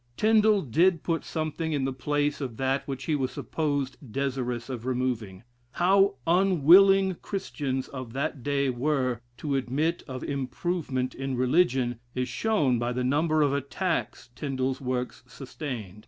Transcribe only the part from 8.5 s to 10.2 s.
were to admit